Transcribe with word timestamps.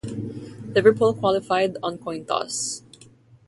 Liverpool 0.73 1.13
qualified 1.13 1.77
on 1.83 1.99
coin 1.99 2.25
toss. 2.25 2.81